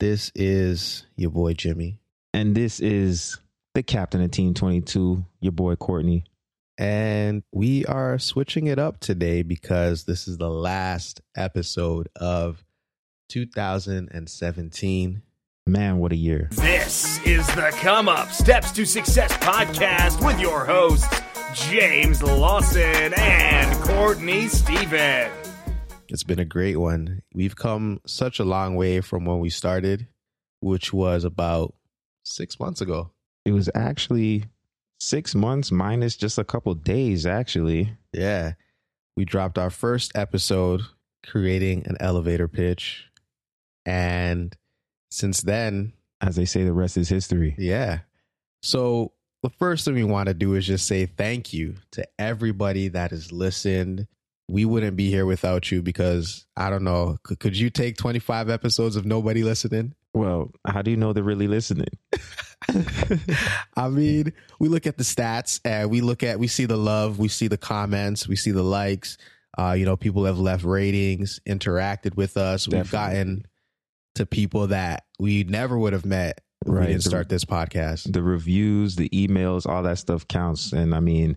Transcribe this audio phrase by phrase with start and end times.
[0.00, 1.98] This is your boy Jimmy.
[2.32, 3.38] And this is
[3.74, 6.24] the captain of Team 22, your boy Courtney.
[6.78, 12.64] And we are switching it up today because this is the last episode of
[13.30, 15.22] 2017.
[15.66, 16.48] Man, what a year.
[16.52, 21.20] This is the Come Up Steps to Success podcast with your hosts,
[21.54, 25.28] James Lawson and Courtney Stephen.
[26.10, 27.22] It's been a great one.
[27.34, 30.06] We've come such a long way from when we started,
[30.60, 31.74] which was about
[32.24, 33.10] six months ago.
[33.44, 34.44] It was actually
[35.00, 37.96] six months minus just a couple days, actually.
[38.12, 38.54] Yeah.
[39.16, 40.82] We dropped our first episode
[41.26, 43.04] creating an elevator pitch.
[43.84, 44.56] And
[45.10, 47.54] since then, As they say, the rest is history.
[47.58, 48.00] yeah.
[48.62, 49.12] So
[49.44, 53.12] the first thing we want to do is just say thank you to everybody that
[53.12, 54.08] has listened.
[54.48, 57.18] We wouldn't be here without you because I don't know.
[57.22, 59.94] Could, could you take 25 episodes of nobody listening?
[60.14, 61.88] Well, how do you know they're really listening?
[63.76, 67.18] I mean, we look at the stats and we look at, we see the love,
[67.18, 69.16] we see the comments, we see the likes.
[69.56, 72.68] Uh, you know, people have left ratings, interacted with us.
[72.68, 73.44] We've gotten
[74.14, 76.86] to people that we never would have met if we Right.
[76.88, 78.12] didn't The- start this podcast.
[78.12, 80.72] The reviews, the emails, all that stuff counts.
[80.72, 81.36] And I mean,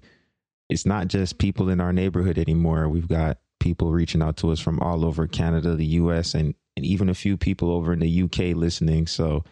[0.72, 2.88] it's not just people in our neighborhood anymore.
[2.88, 6.86] We've got people reaching out to us from all over Canada, the US, and, and
[6.86, 9.06] even a few people over in the UK listening.
[9.06, 9.44] So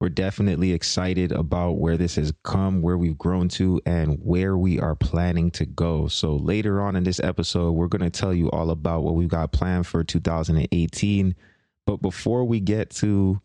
[0.00, 4.80] we're definitely excited about where this has come, where we've grown to, and where we
[4.80, 6.08] are planning to go.
[6.08, 9.28] So later on in this episode, we're going to tell you all about what we've
[9.28, 11.36] got planned for 2018.
[11.86, 13.40] But before we get to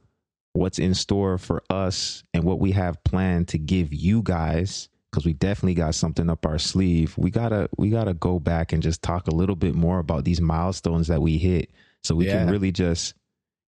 [0.54, 5.26] what's in store for us and what we have planned to give you guys because
[5.26, 9.02] we definitely got something up our sleeve we gotta we gotta go back and just
[9.02, 11.70] talk a little bit more about these milestones that we hit
[12.04, 13.14] so we can really just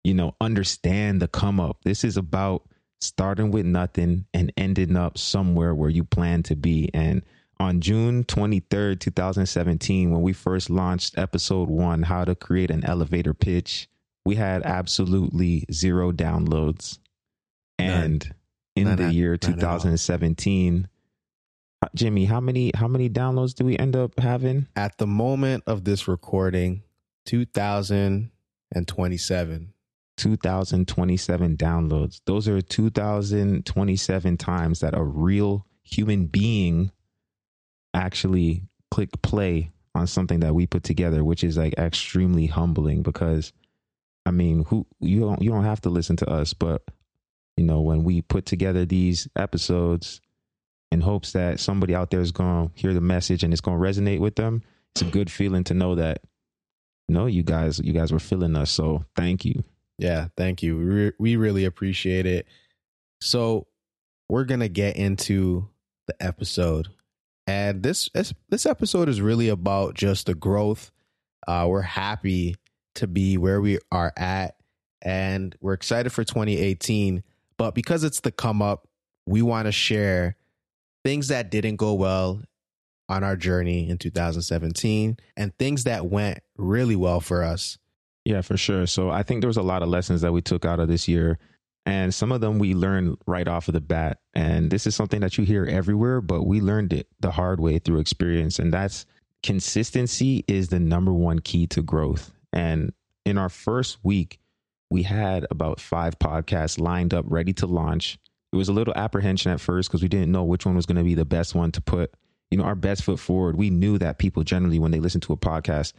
[0.04, 2.64] you know understand the come up this is about
[3.00, 7.24] starting with nothing and ending up somewhere where you plan to be and
[7.60, 13.36] on June 23rd, 2017, when we first launched episode one, How to Create an Elevator
[13.36, 13.88] Pitch,
[14.26, 16.98] we had absolutely zero downloads.
[17.78, 17.88] None.
[18.04, 18.36] And
[18.76, 19.78] in None the at- year none at all.
[19.78, 20.88] 2017, uh,
[21.96, 24.68] Jimmy, how many how many downloads do we end up having?
[24.76, 26.84] At the moment of this recording,
[27.26, 29.74] 2027.
[30.18, 32.22] 2027 downloads.
[32.26, 36.92] Those are 2027 times that a real human being
[37.94, 43.52] actually click play on something that we put together, which is like extremely humbling because
[44.26, 46.84] I mean, who you don't you don't have to listen to us, but
[47.58, 50.22] you know, when we put together these episodes
[50.92, 53.80] in hopes that somebody out there is going to hear the message and it's going
[53.80, 54.62] to resonate with them,
[54.94, 56.22] it's a good feeling to know that
[57.08, 58.72] no, you guys you guys were feeling us.
[58.72, 59.64] So, thank you.
[59.98, 60.78] Yeah, thank you.
[60.78, 62.48] We, we really appreciate it.
[63.20, 63.68] So,
[64.30, 65.68] we're going to get into
[66.08, 66.88] the episode.
[67.48, 70.92] And this this, this episode is really about just the growth.
[71.48, 72.56] Uh, we're happy
[72.96, 74.56] to be where we are at
[75.02, 77.24] and we're excited for 2018,
[77.58, 78.88] but because it's the come up,
[79.26, 80.36] we want to share
[81.04, 82.42] things that didn't go well
[83.10, 87.78] on our journey in 2017 and things that went really well for us.
[88.24, 88.86] Yeah, for sure.
[88.88, 91.08] So I think there was a lot of lessons that we took out of this
[91.08, 91.40] year.
[91.86, 94.20] And some of them we learned right off of the bat.
[94.36, 97.80] And this is something that you hear everywhere, but we learned it the hard way
[97.80, 98.60] through experience.
[98.60, 99.06] And that's
[99.42, 102.32] consistency is the number one key to growth.
[102.54, 102.94] And
[103.26, 104.40] in our first week,
[104.92, 108.20] we had about five podcasts lined up, ready to launch.
[108.52, 110.98] It was a little apprehension at first because we didn't know which one was going
[110.98, 112.14] to be the best one to put,
[112.50, 113.56] you know, our best foot forward.
[113.56, 115.94] We knew that people generally, when they listen to a podcast,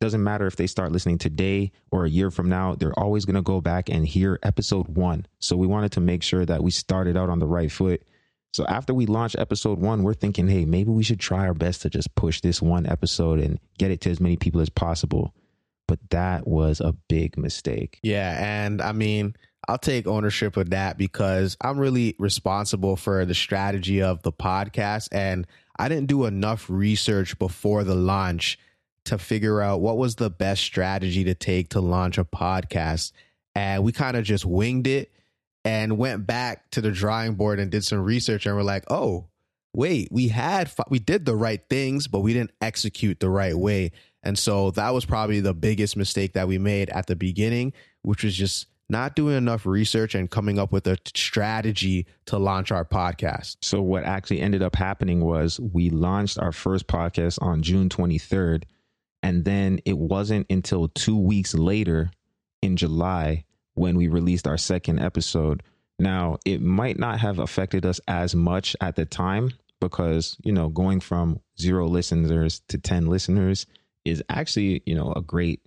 [0.00, 3.34] doesn't matter if they start listening today or a year from now, they're always going
[3.34, 5.26] to go back and hear episode one.
[5.40, 8.02] So we wanted to make sure that we started out on the right foot.
[8.52, 11.82] So after we launched episode one, we're thinking, hey, maybe we should try our best
[11.82, 15.34] to just push this one episode and get it to as many people as possible.
[15.86, 17.98] But that was a big mistake.
[18.02, 19.34] Yeah, and I mean,
[19.68, 25.08] I'll take ownership of that because I'm really responsible for the strategy of the podcast
[25.12, 25.46] and
[25.78, 28.58] I didn't do enough research before the launch
[29.04, 33.12] to figure out what was the best strategy to take to launch a podcast.
[33.54, 35.12] And we kind of just winged it
[35.64, 39.26] and went back to the drawing board and did some research and we're like, "Oh,
[39.74, 43.92] wait, we had we did the right things, but we didn't execute the right way."
[44.22, 47.72] And so that was probably the biggest mistake that we made at the beginning,
[48.02, 52.72] which was just not doing enough research and coming up with a strategy to launch
[52.72, 53.56] our podcast.
[53.60, 58.64] So what actually ended up happening was we launched our first podcast on June 23rd
[59.22, 62.10] and then it wasn't until 2 weeks later
[62.62, 63.44] in July
[63.74, 65.62] when we released our second episode.
[65.98, 69.50] Now, it might not have affected us as much at the time
[69.80, 73.66] because, you know, going from zero listeners to 10 listeners
[74.04, 75.60] is actually, you know, a great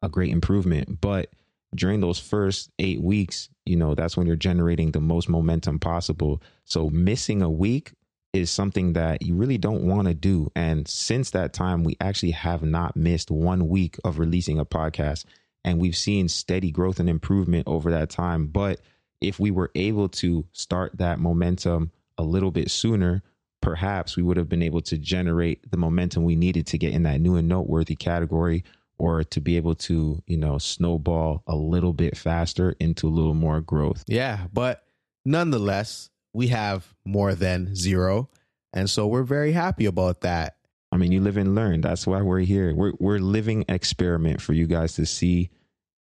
[0.00, 1.30] a great improvement, but
[1.74, 6.42] during those first 8 weeks, you know, that's when you're generating the most momentum possible.
[6.64, 7.92] So missing a week
[8.32, 10.50] is something that you really don't want to do.
[10.54, 15.24] And since that time, we actually have not missed one week of releasing a podcast.
[15.64, 18.46] And we've seen steady growth and improvement over that time.
[18.46, 18.80] But
[19.20, 23.22] if we were able to start that momentum a little bit sooner,
[23.60, 27.02] perhaps we would have been able to generate the momentum we needed to get in
[27.02, 28.64] that new and noteworthy category
[28.98, 33.34] or to be able to, you know, snowball a little bit faster into a little
[33.34, 34.04] more growth.
[34.06, 34.82] Yeah, but
[35.24, 38.28] nonetheless, we have more than zero.
[38.72, 40.56] And so we're very happy about that.
[40.90, 41.80] I mean, you live and learn.
[41.80, 42.74] That's why we're here.
[42.74, 45.50] We're we're living experiment for you guys to see,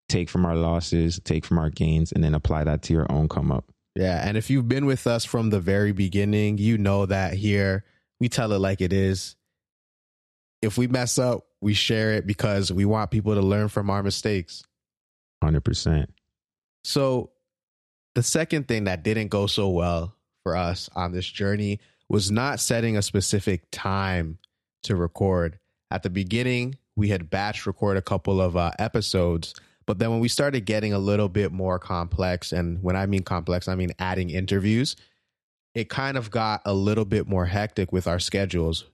[0.08, 3.28] take from our losses, take from our gains, and then apply that to your own
[3.28, 3.66] come up.
[3.96, 7.84] Yeah, and if you've been with us from the very beginning, you know that here
[8.20, 9.36] we tell it like it is.
[10.62, 14.04] If we mess up, we share it because we want people to learn from our
[14.04, 14.64] mistakes.
[15.44, 16.08] 100%.
[16.84, 17.32] So,
[18.16, 22.60] the second thing that didn't go so well for us on this journey was not
[22.60, 24.40] setting a specific time
[24.84, 25.60] to record.
[25.92, 29.54] At the beginning, we had batch record a couple of uh, episodes,
[29.86, 33.24] but then when we started getting a little bit more complex, and when I mean
[33.24, 34.96] complex, I mean adding interviews,
[35.76, 38.86] it kind of got a little bit more hectic with our schedules.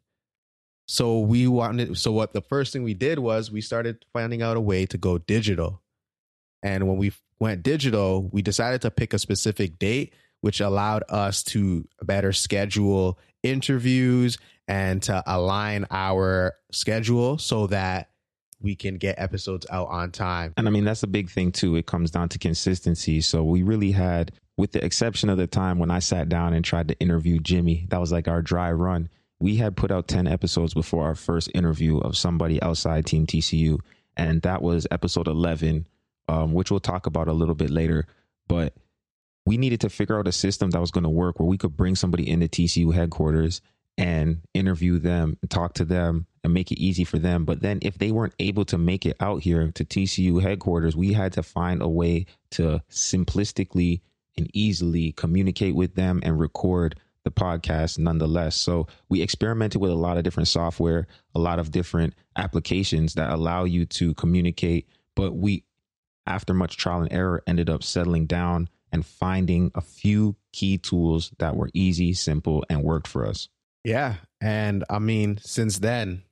[0.88, 4.58] So we wanted, so what the first thing we did was we started finding out
[4.58, 5.82] a way to go digital.
[6.62, 11.44] And when we went digital, we decided to pick a specific date, which allowed us
[11.44, 14.38] to better schedule interviews
[14.68, 18.10] and to align our schedule so that
[18.62, 20.54] we can get episodes out on time.
[20.56, 21.76] And I mean, that's a big thing too.
[21.76, 23.20] It comes down to consistency.
[23.20, 26.64] So we really had, with the exception of the time when I sat down and
[26.64, 29.10] tried to interview Jimmy, that was like our dry run.
[29.44, 33.78] We had put out 10 episodes before our first interview of somebody outside Team TCU.
[34.16, 35.86] And that was episode 11,
[36.30, 38.08] um, which we'll talk about a little bit later.
[38.48, 38.74] But
[39.46, 41.76] we needed to figure out a system that was going to work where we could
[41.76, 43.60] bring somebody into TCU headquarters
[43.98, 47.44] and interview them, talk to them, and make it easy for them.
[47.44, 51.12] But then if they weren't able to make it out here to TCU headquarters, we
[51.12, 54.00] had to find a way to simplistically
[54.38, 58.56] and easily communicate with them and record the podcast nonetheless.
[58.56, 63.32] So we experimented with a lot of different software, a lot of different applications that
[63.32, 64.88] allow you to communicate.
[65.16, 65.64] But we,
[66.26, 71.32] after much trial and error, ended up settling down and finding a few key tools
[71.40, 73.50] that were easy, simple, and worked for us.
[73.84, 74.16] Yeah.
[74.40, 76.24] And I mean, since then,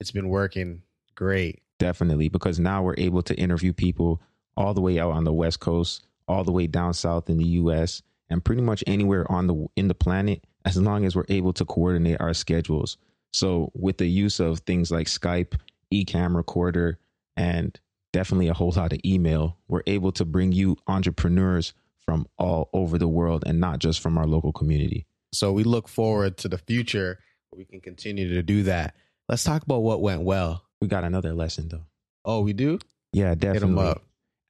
[0.00, 0.82] it's been working
[1.14, 1.62] great.
[1.78, 4.22] Definitely, because now we're able to interview people
[4.56, 7.44] all the way out on the West Coast, all the way down south in the
[7.44, 8.00] US,
[8.30, 11.64] and pretty much anywhere on the in the planet as long as we're able to
[11.64, 12.96] coordinate our schedules.
[13.32, 15.54] So with the use of things like Skype,
[15.92, 16.98] eCamm recorder,
[17.36, 17.78] and
[18.12, 22.96] definitely a whole lot of email, we're able to bring you entrepreneurs from all over
[22.98, 25.06] the world and not just from our local community.
[25.32, 27.18] So we look forward to the future
[27.50, 28.94] where we can continue to do that.
[29.28, 30.62] Let's talk about what went well.
[30.80, 31.84] We got another lesson though.
[32.24, 32.78] Oh, we do?
[33.12, 33.84] Yeah, Hit 'em definitely.
[33.86, 34.02] up.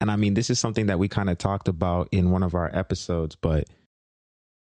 [0.05, 2.53] And I mean, this is something that we kind of talked about in one of
[2.53, 3.67] our episodes, but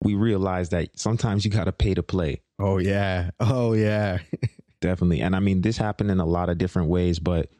[0.02, 2.40] we realized that sometimes you got to pay to play.
[2.58, 3.32] Oh yeah.
[3.38, 4.20] Oh yeah.
[4.80, 5.20] Definitely.
[5.20, 7.50] And I mean, this happened in a lot of different ways, but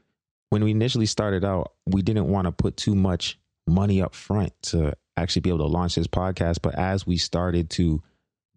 [0.48, 4.54] when we initially started out, we didn't want to put too much money up front
[4.62, 6.62] to actually be able to launch this podcast.
[6.62, 8.02] But as we started to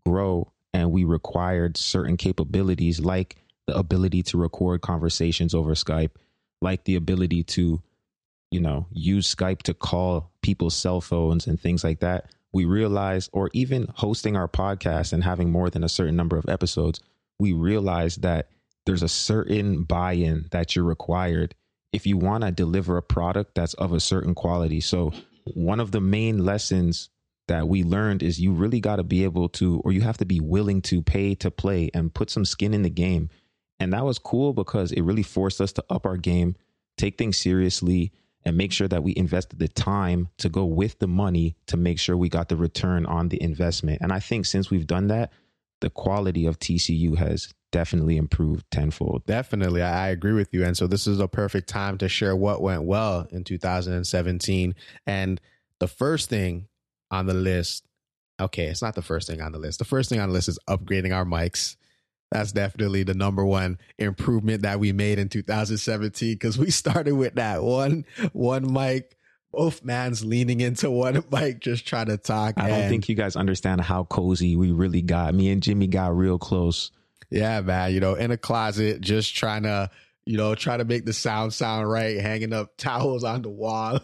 [0.06, 3.36] grow and we required certain capabilities like
[3.68, 6.12] the ability to record conversations over Skype,
[6.62, 7.82] like the ability to,
[8.51, 13.29] you know, use Skype to call people's cell phones and things like that, we realized,
[13.34, 17.00] or even hosting our podcast and having more than a certain number of episodes,
[17.39, 18.50] we realized that
[18.86, 21.55] there's a certain buy in that you're required
[21.93, 24.81] if you want to deliver a product that's of a certain quality.
[24.81, 25.13] So,
[25.46, 27.10] one of the main lessons
[27.48, 30.25] that we learned is you really got to be able to, or you have to
[30.25, 33.29] be willing to pay to play and put some skin in the game.
[33.79, 36.55] And that was cool because it really forced us to up our game,
[36.98, 38.12] take things seriously,
[38.43, 42.00] and make sure that we invested the time to go with the money to make
[42.00, 44.01] sure we got the return on the investment.
[44.01, 45.31] And I think since we've done that,
[45.81, 49.25] the quality of TCU has definitely improved tenfold.
[49.25, 49.81] Definitely.
[49.81, 50.63] I agree with you.
[50.63, 54.75] And so this is a perfect time to share what went well in 2017.
[55.07, 55.41] And
[55.79, 56.67] the first thing
[57.10, 57.86] on the list,
[58.39, 59.79] okay, it's not the first thing on the list.
[59.79, 61.75] The first thing on the list is upgrading our mics.
[62.31, 67.35] That's definitely the number one improvement that we made in 2017 because we started with
[67.35, 69.17] that one one mic
[69.51, 72.55] both man's leaning into one mic, just trying to talk.
[72.57, 75.33] I don't think you guys understand how cozy we really got.
[75.35, 76.91] Me and Jimmy got real close.
[77.29, 77.93] Yeah, man.
[77.93, 79.89] You know, in a closet, just trying to,
[80.25, 84.00] you know, try to make the sound sound right, hanging up towels on the wall.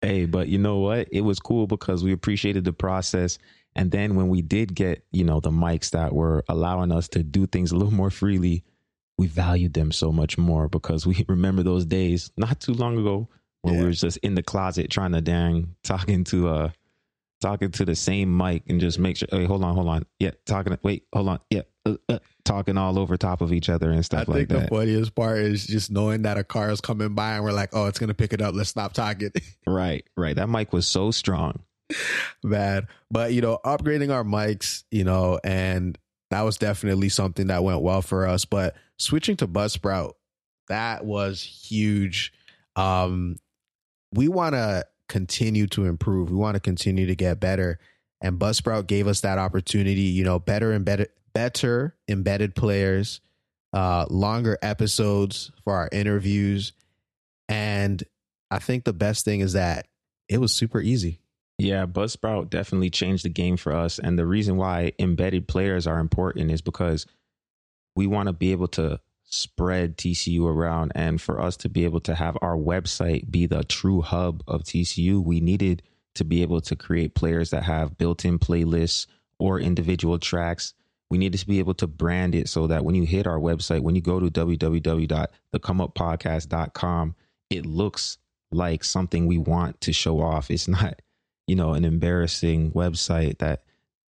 [0.00, 1.08] Hey, but you know what?
[1.10, 3.38] It was cool because we appreciated the process.
[3.78, 7.22] And then when we did get, you know, the mics that were allowing us to
[7.22, 8.64] do things a little more freely,
[9.16, 13.28] we valued them so much more because we remember those days not too long ago
[13.62, 13.80] when Yeah.
[13.80, 16.70] we were just in the closet trying to dang talking to uh
[17.40, 20.32] talking to the same mic and just make sure hey hold on hold on yeah
[20.44, 24.04] talking wait hold on yeah uh, uh, talking all over top of each other and
[24.04, 24.68] stuff think like that.
[24.70, 27.70] the funniest part is just knowing that a car is coming by and we're like,
[27.72, 28.54] oh, it's gonna pick it up.
[28.56, 29.30] Let's stop talking.
[29.66, 31.60] right right that mic was so strong
[32.42, 32.86] bad.
[33.10, 35.98] But you know, upgrading our mics, you know, and
[36.30, 38.44] that was definitely something that went well for us.
[38.44, 40.12] But switching to Buzzsprout,
[40.68, 42.32] that was huge.
[42.76, 43.36] Um,
[44.12, 46.30] we want to continue to improve.
[46.30, 47.78] We want to continue to get better.
[48.20, 53.20] And Buzzsprout gave us that opportunity, you know, better embedded better embedded players,
[53.72, 56.72] uh, longer episodes for our interviews.
[57.48, 58.02] And
[58.50, 59.86] I think the best thing is that
[60.28, 61.20] it was super easy.
[61.58, 63.98] Yeah, Buzzsprout definitely changed the game for us.
[63.98, 67.04] And the reason why embedded players are important is because
[67.96, 70.92] we want to be able to spread TCU around.
[70.94, 74.62] And for us to be able to have our website be the true hub of
[74.62, 75.82] TCU, we needed
[76.14, 80.74] to be able to create players that have built in playlists or individual tracks.
[81.10, 83.80] We needed to be able to brand it so that when you hit our website,
[83.80, 87.14] when you go to www.thecomeuppodcast.com,
[87.50, 88.18] it looks
[88.50, 90.50] like something we want to show off.
[90.50, 91.02] It's not
[91.48, 93.64] you know, an embarrassing website that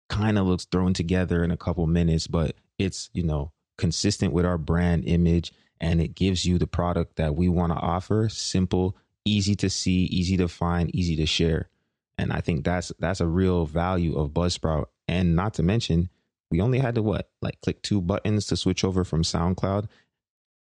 [0.08, 4.44] kind of looks thrown together in a couple minutes, but it's, you know, consistent with
[4.44, 8.96] our brand image and it gives you the product that we want to offer, simple,
[9.24, 11.70] easy to see, easy to find, easy to share.
[12.18, 14.86] And I think that's that's a real value of Buzzsprout.
[15.08, 16.10] And not to mention,
[16.50, 17.30] we only had to what?
[17.40, 19.88] Like click two buttons to switch over from SoundCloud.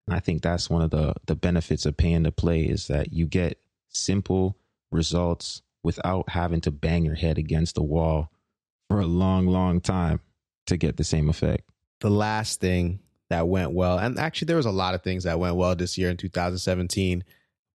[0.07, 3.13] And I think that's one of the the benefits of paying to play is that
[3.13, 3.59] you get
[3.89, 4.57] simple
[4.93, 8.31] results without having to bang your head against the wall
[8.89, 10.21] for a long, long time
[10.67, 11.65] to get the same effect.
[12.01, 15.39] the last thing that went well, and actually there was a lot of things that
[15.41, 17.25] went well this year in 2017,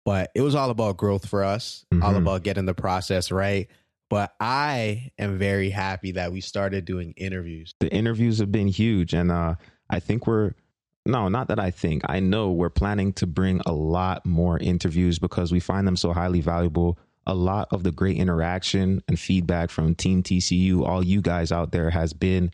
[0.05, 2.17] but it was all about growth for us, all Mhm.
[2.17, 3.67] about getting the process right.
[4.09, 7.73] But I am very happy that we started doing interviews.
[7.81, 9.55] The interviews have been huge, and uh,
[9.89, 10.53] I think we're
[11.05, 12.03] no, not that I think.
[12.07, 16.13] I know we're planning to bring a lot more interviews because we find them so
[16.13, 16.97] highly valuable.
[17.25, 21.71] A lot of the great interaction and feedback from Team TCU, all you guys out
[21.71, 22.51] there, has been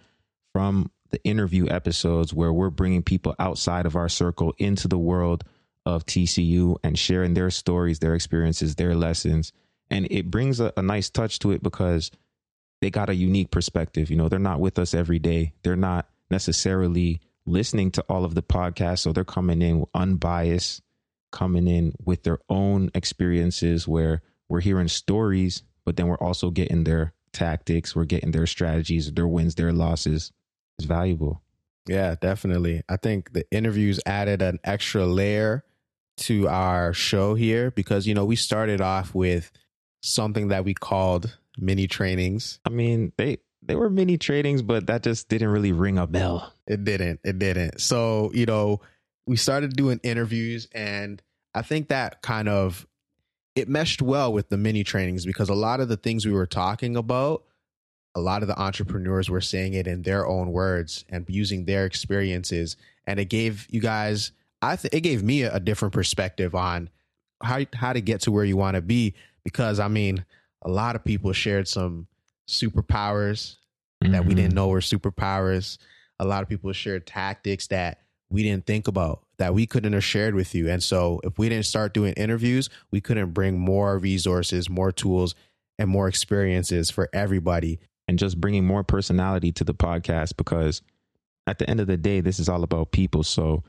[0.53, 5.43] from the interview episodes where we're bringing people outside of our circle into the world
[5.85, 9.51] of TCU and sharing their stories, their experiences, their lessons.
[9.89, 12.11] And it brings a, a nice touch to it because
[12.81, 14.09] they got a unique perspective.
[14.09, 15.53] You know, they're not with us every day.
[15.63, 18.99] They're not necessarily listening to all of the podcasts.
[18.99, 20.81] So they're coming in unbiased,
[21.31, 26.83] coming in with their own experiences where we're hearing stories, but then we're also getting
[26.83, 30.31] their tactics, we're getting their strategies, their wins, their losses.
[30.77, 31.41] It's valuable.
[31.87, 32.83] Yeah, definitely.
[32.89, 35.63] I think the interviews added an extra layer
[36.17, 39.51] to our show here because, you know, we started off with
[40.01, 42.59] something that we called mini trainings.
[42.65, 46.53] I mean, they they were mini trainings, but that just didn't really ring a bell.
[46.67, 47.19] It didn't.
[47.23, 47.81] It didn't.
[47.81, 48.81] So, you know,
[49.27, 51.21] we started doing interviews and
[51.53, 52.87] I think that kind of
[53.59, 56.47] it meshed well with the mini trainings because a lot of the things we were
[56.47, 57.43] talking about,
[58.15, 61.85] a lot of the entrepreneurs were saying it in their own words and using their
[61.85, 62.75] experiences.
[63.05, 66.89] And it gave you guys I think it gave me a, a different perspective on
[67.41, 70.25] how how to get to where you want to be because I mean,
[70.61, 72.07] a lot of people shared some
[72.47, 73.55] superpowers
[74.01, 74.55] that we didn't mm-hmm.
[74.55, 75.77] know were superpowers.
[76.19, 77.99] A lot of people shared tactics that
[78.29, 80.69] we didn't think about that we couldn't have shared with you.
[80.69, 85.33] And so if we didn't start doing interviews, we couldn't bring more resources, more tools,
[85.79, 87.79] and more experiences for everybody.
[88.07, 90.81] and just bringing more personality to the podcast because
[91.45, 93.21] at the end of the day, this is all about people.
[93.23, 93.63] So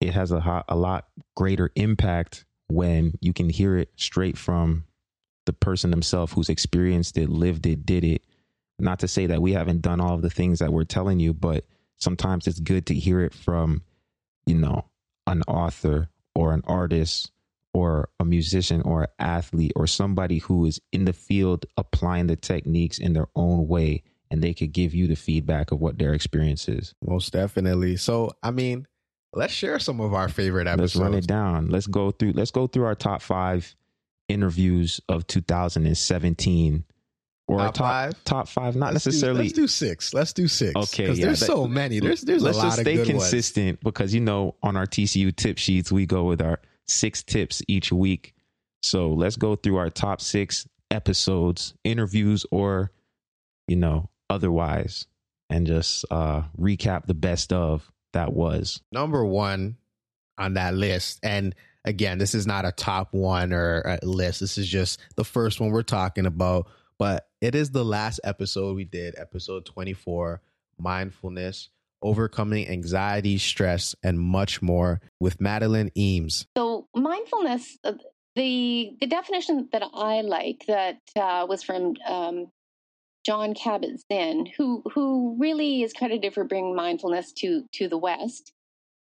[0.00, 4.84] it has a, ho- a lot greater impact when you can hear it straight from
[5.44, 8.22] the person themselves who's experienced it, lived it, did it.
[8.78, 11.34] Not to say that we haven't done all of the things that we're telling you,
[11.34, 11.66] but
[11.98, 13.82] sometimes it's good to hear it from,
[14.46, 14.86] you know,
[15.26, 17.30] an author or an artist
[17.74, 22.36] or a musician or an athlete or somebody who is in the field applying the
[22.36, 26.14] techniques in their own way and they could give you the feedback of what their
[26.14, 26.94] experience is.
[27.06, 27.96] Most definitely.
[27.96, 28.86] So, I mean,
[29.34, 31.02] let's share some of our favorite Let's episodes.
[31.02, 31.68] run it down.
[31.68, 33.74] Let's go through let's go through our top 5
[34.28, 36.84] interviews of 2017
[37.48, 38.24] or Top top five?
[38.24, 39.40] top five, not Let's do- necessarily.
[39.42, 40.14] let's do six.
[40.14, 40.72] Let's do six.
[40.76, 42.00] Okay, because yeah, there's that- so many.
[42.00, 43.22] There's there's Let's a lot just stay good ones.
[43.30, 47.62] consistent because you know on our TCU tip sheets we go with our six tips
[47.68, 48.34] each week.
[48.82, 52.92] So let's go through our top six episodes, interviews, or
[53.68, 55.06] you know otherwise,
[55.50, 58.80] and just uh recap the best of that was.
[58.92, 59.76] Number one
[60.38, 64.40] on that list, and again, this is not a top one or a list.
[64.40, 66.68] This is just the first one we're talking about.
[66.98, 70.40] But it is the last episode we did, episode 24,
[70.78, 71.68] mindfulness,
[72.02, 76.46] overcoming anxiety, stress, and much more with Madeline Eames.
[76.56, 77.92] So mindfulness, uh,
[78.34, 82.50] the the definition that I like that uh, was from um,
[83.24, 88.52] John Kabat-Zinn, who who really is credited for bringing mindfulness to to the West,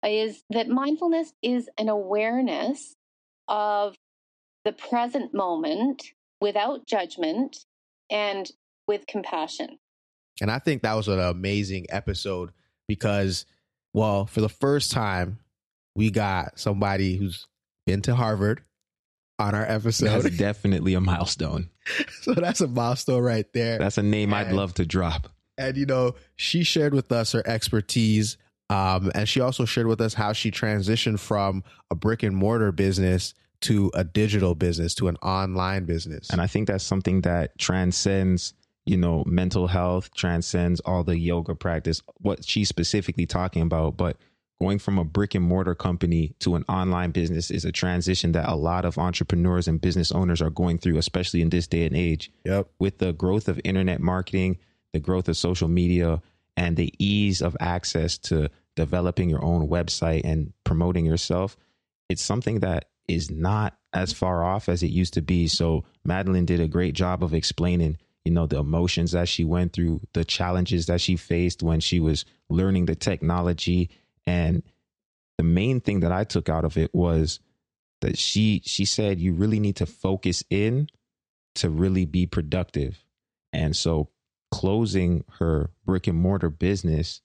[0.05, 2.95] is that mindfulness is an awareness
[3.49, 3.97] of
[4.65, 6.03] the present moment
[6.41, 7.65] without judgment
[8.11, 8.50] and
[8.87, 9.79] with compassion.
[10.40, 12.50] And I think that was an amazing episode
[12.88, 13.45] because,
[13.93, 15.38] well, for the first time,
[15.95, 17.47] we got somebody who's
[17.87, 18.62] been to Harvard
[19.38, 20.07] on our episode.
[20.07, 20.38] That's episode.
[20.38, 21.71] definitely a milestone.
[22.23, 23.79] so that's a milestone right there.
[23.79, 25.29] That's a name I'd love to drop.
[25.59, 28.37] and you know she shared with us her expertise
[28.71, 32.71] um, and she also shared with us how she transitioned from a brick and mortar
[32.71, 37.59] business to a digital business to an online business And I think that's something that
[37.59, 38.55] transcends,
[38.87, 43.97] you know, mental health, transcends all the yoga practice, what she's specifically talking about.
[43.97, 44.17] But
[44.61, 48.49] going from a brick and mortar company to an online business is a transition that
[48.49, 51.97] a lot of entrepreneurs and business owners are going through, especially in this day and
[51.97, 52.31] age.
[52.45, 54.59] yep With the growth of internet marketing,
[54.93, 56.21] the growth of social media,
[56.57, 61.57] and the ease of access to developing your own website and promoting yourself,
[62.11, 65.49] it's something that is not as far off as it used to be.
[65.49, 69.73] So Madeline did a great job of explaining, you know, the emotions that she went
[69.73, 73.91] through, the challenges that she faced when she was learning the technology.
[74.26, 74.63] And
[75.39, 77.41] the main thing that I took out of it was
[78.00, 80.89] that she she said you really need to focus in
[81.56, 83.04] to really be productive.
[83.52, 84.08] And so
[84.50, 87.21] closing her brick and mortar business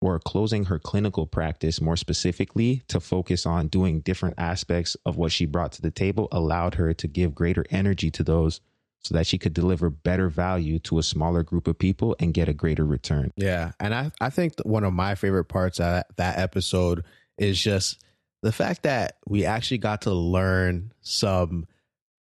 [0.00, 5.32] or closing her clinical practice more specifically to focus on doing different aspects of what
[5.32, 8.60] she brought to the table allowed her to give greater energy to those
[9.00, 12.48] so that she could deliver better value to a smaller group of people and get
[12.48, 13.30] a greater return.
[13.36, 17.04] yeah and i i think one of my favorite parts of that episode
[17.36, 18.02] is just
[18.42, 21.66] the fact that we actually got to learn some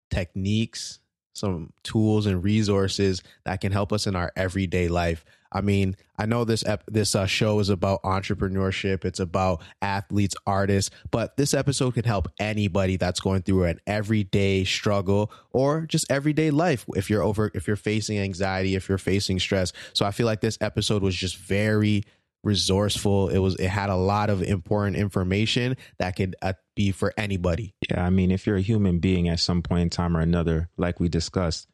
[0.10, 1.00] techniques
[1.34, 5.26] some tools and resources that can help us in our everyday life.
[5.52, 10.36] I mean, I know this ep- this uh, show is about entrepreneurship, it's about athletes,
[10.48, 16.10] artists, but this episode could help anybody that's going through an everyday struggle or just
[16.12, 16.86] everyday life.
[16.96, 20.42] If you're over, if you're facing anxiety, if you're facing stress, so I feel like
[20.42, 22.04] this episode was just very
[22.44, 23.30] resourceful.
[23.30, 27.74] It was it had a lot of important information that could uh, be for anybody.
[27.90, 30.70] Yeah, I mean, if you're a human being at some point in time or another,
[30.78, 31.68] like we discussed,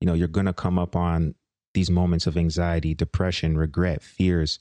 [0.00, 1.34] you know, you're going to come up on
[1.74, 4.60] these moments of anxiety, depression, regret, fears.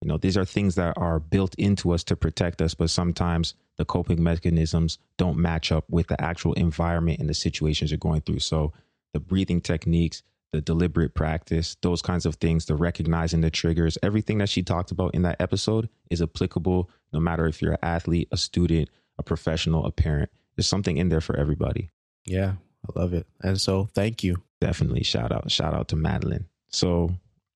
[0.00, 3.54] You know, these are things that are built into us to protect us, but sometimes
[3.78, 8.20] the coping mechanisms don't match up with the actual environment and the situations you're going
[8.20, 8.40] through.
[8.40, 8.72] So,
[9.12, 14.38] the breathing techniques, the deliberate practice, those kinds of things, the recognizing the triggers, everything
[14.38, 18.28] that she talked about in that episode is applicable no matter if you're an athlete,
[18.32, 18.88] a student,
[19.18, 20.30] a professional, a parent.
[20.56, 21.90] There's something in there for everybody.
[22.24, 22.54] Yeah,
[22.88, 23.26] I love it.
[23.42, 24.42] And so, thank you.
[24.60, 26.46] Definitely shout out, shout out to Madeline.
[26.68, 27.10] So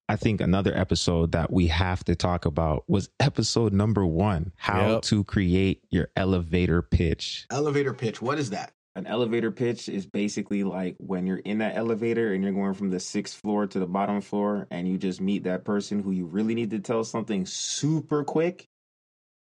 [0.09, 4.95] I think another episode that we have to talk about was episode number one how
[4.95, 5.03] Yep.
[5.03, 7.47] to create your elevator pitch.
[7.51, 8.21] Elevator pitch.
[8.23, 8.73] What is that?
[8.95, 12.91] An elevator pitch is basically like when you're in that elevator and you're going from
[12.91, 16.25] the sixth floor to the bottom floor and you just meet that person who you
[16.27, 18.69] really need to tell something super quick.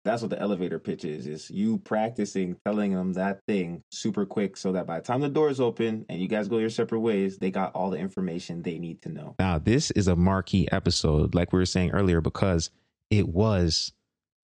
[0.06, 1.28] That's what the elevator pitch is.
[1.28, 5.30] Is you practicing telling them that thing super quick so that by the time the
[5.30, 8.80] doors open and you guys go your separate ways, they got all the information they
[8.80, 9.36] need to know.
[9.40, 12.70] Now, this is a marquee episode, like we were saying earlier, because
[13.10, 13.94] it was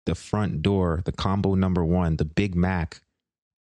[0.07, 3.03] the front door, the combo number one, the Big Mac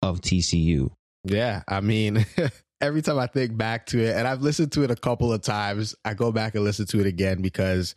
[0.01, 0.91] of TCU.
[1.25, 2.25] Yeah, I mean,
[2.81, 5.43] every time I think back to it, and I've listened to it a couple of
[5.43, 7.95] times, I go back and listen to it again because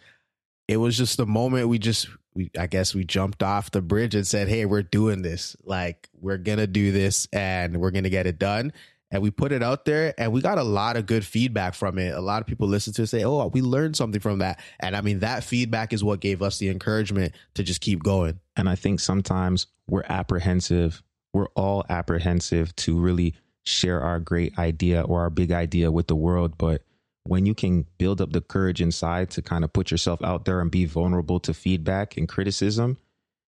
[0.67, 4.15] it was just the moment we just, we, I guess we jumped off the bridge
[4.15, 5.56] and said, "Hey, we're doing this.
[5.63, 8.74] Like, we're gonna do this, and we're gonna get it done."
[9.12, 12.00] And we put it out there, and we got a lot of good feedback from
[12.00, 12.15] it.
[12.15, 14.96] A lot of people listened to it, say, "Oh, we learned something from that." And
[14.96, 18.39] I mean, that feedback is what gave us the encouragement to just keep going.
[18.56, 21.04] And I think sometimes we're apprehensive.
[21.32, 26.15] We're all apprehensive to really share our great idea or our big idea with the
[26.15, 26.58] world.
[26.58, 26.82] But
[27.25, 30.59] when you can build up the courage inside to kind of put yourself out there
[30.59, 32.97] and be vulnerable to feedback and criticism,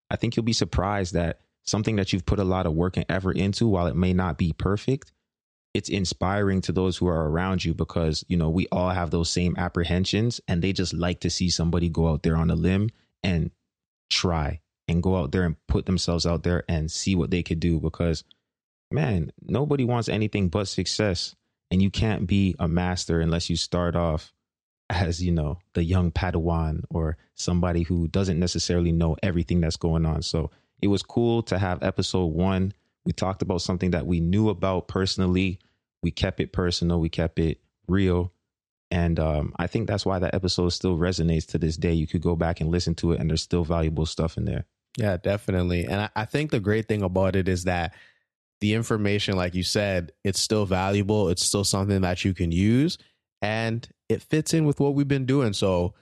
[0.10, 3.06] I think you'll be surprised that something that you've put a lot of work and
[3.10, 5.12] effort into, while it may not be perfect,
[5.74, 9.30] it's inspiring to those who are around you because, you know, we all have those
[9.30, 12.90] same apprehensions and they just like to see somebody go out there on a limb
[13.24, 13.52] and
[14.10, 17.60] try and go out there and put themselves out there and see what they could
[17.60, 18.24] do because
[18.92, 21.36] man, nobody wants anything but success.
[21.72, 24.32] And you can't be a master unless you start off
[24.90, 30.06] as, you know, the young Padawan or somebody who doesn't necessarily know everything that's going
[30.06, 30.22] on.
[30.22, 30.52] So
[30.82, 32.74] it was cool to have episode one.
[33.06, 35.60] We talked about something that we knew about personally.
[36.04, 38.32] We kept it personal, we kept it real.
[38.92, 41.94] And um, I think that's why that episode still resonates to this day.
[41.94, 44.66] You could go back and listen to it, and there's still valuable stuff in there.
[44.98, 45.86] Yeah, definitely.
[45.86, 47.94] And I, I think the great thing about it is that
[48.66, 51.30] the information, like you said, it's still valuable.
[51.30, 52.98] It's still something that you can use
[53.44, 55.54] and it fits in with what we've been doing.
[55.54, 55.94] So,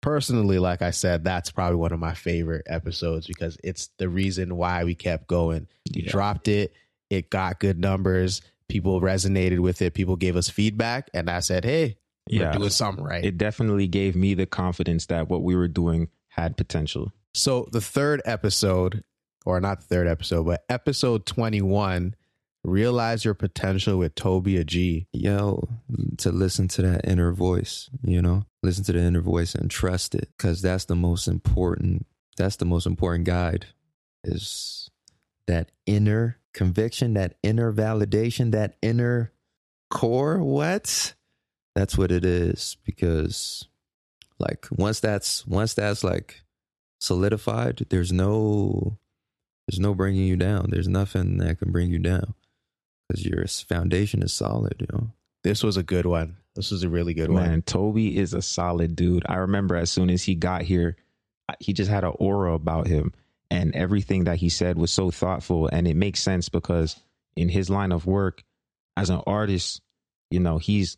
[0.00, 4.56] personally, like I said, that's probably one of my favorite episodes because it's the reason
[4.56, 5.68] why we kept going.
[5.84, 6.10] You yeah.
[6.10, 6.72] dropped it,
[7.10, 8.40] it got good numbers,
[8.70, 13.04] people resonated with it, people gave us feedback, and I said, hey, yeah, doing something
[13.04, 13.22] right.
[13.22, 17.12] It definitely gave me the confidence that what we were doing had potential.
[17.34, 19.04] So, the third episode
[19.44, 22.14] or not the third episode, but episode 21,
[22.64, 25.06] Realize Your Potential with Toby G.
[25.12, 25.68] Yo,
[26.18, 30.14] to listen to that inner voice, you know, listen to the inner voice and trust
[30.14, 33.66] it because that's the most important, that's the most important guide
[34.24, 34.90] is
[35.46, 39.32] that inner conviction, that inner validation, that inner
[39.90, 40.38] core.
[40.38, 41.14] What?
[41.74, 43.66] That's what it is because
[44.38, 46.42] like once that's once that's like
[47.00, 48.98] solidified there's no
[49.68, 50.68] there's no bringing you down.
[50.70, 52.34] There's nothing that can bring you down
[53.06, 54.76] because your foundation is solid.
[54.80, 55.10] You know.
[55.44, 56.38] This was a good one.
[56.56, 57.48] This was a really good Man, one.
[57.50, 59.24] Man, Toby is a solid dude.
[59.28, 60.96] I remember as soon as he got here,
[61.60, 63.12] he just had an aura about him,
[63.50, 65.68] and everything that he said was so thoughtful.
[65.70, 66.96] And it makes sense because
[67.36, 68.42] in his line of work
[68.96, 69.82] as an artist,
[70.30, 70.96] you know, he's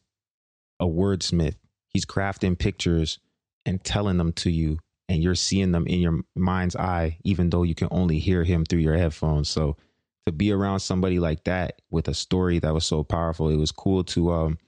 [0.79, 1.57] a wordsmith.
[1.89, 3.19] He's crafting pictures
[3.67, 4.79] and telling them to you
[5.11, 8.65] and you're seeing them in your mind's eye, even though you can only hear him
[8.65, 9.49] through your headphones.
[9.49, 9.77] So
[10.25, 13.73] to be around somebody like that with a story that was so powerful, it was
[13.73, 14.59] cool to um,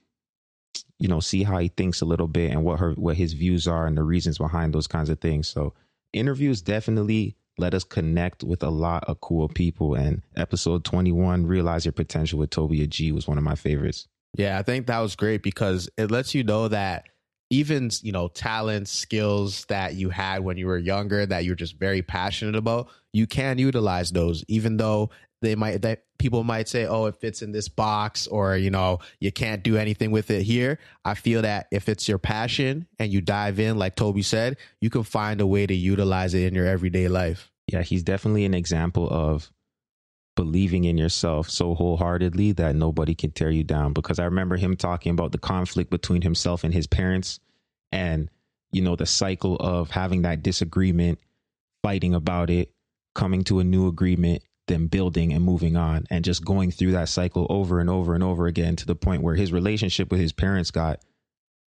[0.99, 3.69] you know, see how he thinks a little bit and what her what his views
[3.69, 5.47] are and the reasons behind those kinds of things.
[5.47, 5.75] So
[6.13, 9.95] interviews definitely let us connect with a lot of cool people.
[9.95, 14.09] And episode 21, Realize Your Potential with Toby G was one of my favorites.
[14.37, 17.07] Yeah, I think that was great because it lets you know that
[17.53, 21.79] even you know talents skills that you had when you were younger that you're just
[21.79, 25.11] very passionate about you can utilize those even though
[25.43, 29.01] they might that people might say oh it fits in this box or you know
[29.21, 30.79] you can't do anything with it here.
[31.05, 34.89] I feel that if it's your passion and you dive in like toby said you
[34.89, 37.51] can find a way to utilize it in your everyday life.
[37.67, 39.51] Yeah he's definitely an example of
[40.35, 43.93] believing in yourself so wholeheartedly that nobody can tear you down.
[43.93, 47.39] Because I remember him talking about the conflict between himself and his parents
[47.91, 48.31] and,
[48.71, 51.19] you know, the cycle of having that disagreement,
[51.83, 52.73] fighting about it,
[53.15, 57.09] coming to a new agreement, then building and moving on and just going through that
[57.09, 60.33] cycle over and over and over again to the point where his relationship with his
[60.33, 61.01] parents got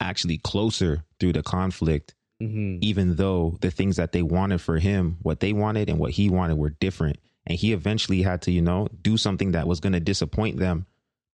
[0.01, 2.15] actually closer through the conflict.
[2.43, 2.79] Mm-hmm.
[2.81, 6.31] Even though the things that they wanted for him, what they wanted and what he
[6.31, 9.93] wanted were different and he eventually had to you know do something that was going
[9.93, 10.87] to disappoint them.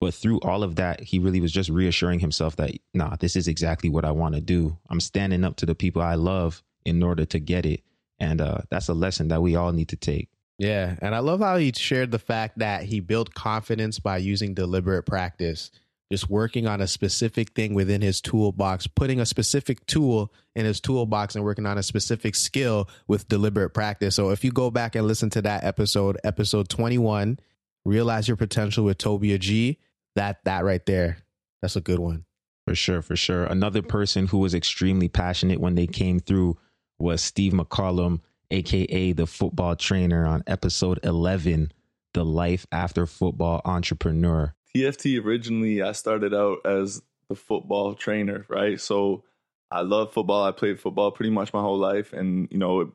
[0.02, 3.48] But through all of that he really was just reassuring himself that nah this is
[3.48, 4.78] exactly what i want to do.
[4.89, 7.84] I'm standing up to the people i love in order to get it.
[8.22, 10.30] And uh, that's a lesson that we all need to take.
[10.58, 14.54] Yeah and i love how he shared the fact that he built confidence by using
[14.54, 15.72] deliberate practice
[16.12, 20.82] just working on a specific thing within his toolbox, putting a specific tool in his
[20.82, 24.15] toolbox and working on a specific skill with deliberate practice.
[24.15, 27.39] So if you go back and listen to that episode, episode 21,
[27.86, 29.78] realize your potential with Toby G,
[30.15, 31.19] that that right there,
[31.62, 32.26] that's a good one.
[32.65, 33.45] For sure, for sure.
[33.45, 36.58] Another person who was extremely passionate when they came through
[36.98, 41.72] was Steve McCollum, aka the football trainer on episode 11,
[42.13, 44.54] The Life After Football Entrepreneur.
[44.75, 48.79] TFT originally, I started out as the football trainer, right?
[48.79, 49.23] So
[49.71, 50.43] I love football.
[50.43, 52.88] I played football pretty much my whole life, and you know, it,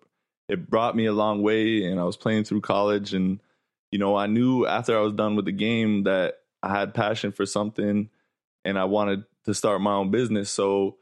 [0.48, 1.84] it brought me a long way.
[1.84, 3.40] And I was playing through college, and
[3.92, 7.32] you know, I knew after I was done with the game that I had passion
[7.32, 8.10] for something,
[8.64, 10.50] and I wanted to start my own business.
[10.50, 10.96] So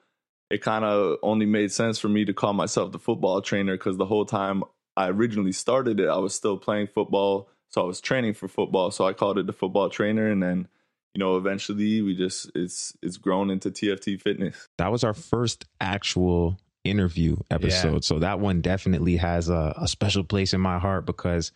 [0.51, 3.97] it kind of only made sense for me to call myself the football trainer because
[3.97, 4.63] the whole time
[4.97, 8.91] I originally started it, I was still playing football so I was training for football.
[8.91, 10.29] So I called it the football trainer.
[10.29, 10.69] And then
[11.15, 14.69] you know, eventually we just it's it's grown into TFT Fitness.
[14.79, 17.93] That was our first actual interview episode.
[17.95, 17.99] Yeah.
[18.03, 21.53] So that one definitely has a, a special place in my heart because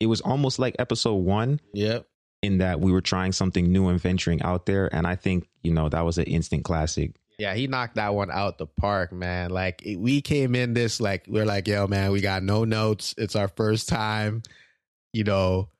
[0.00, 2.06] it was almost like episode one Yep.
[2.42, 4.92] in that we were trying something new and venturing out there.
[4.94, 7.14] And I think, you know, that was an instant classic.
[7.38, 9.50] Yeah, he knocked that one out the park, man.
[9.50, 13.14] Like we came in this like we're like, yo, man, we got no notes.
[13.16, 14.42] It's our first time.
[15.16, 15.70] You know,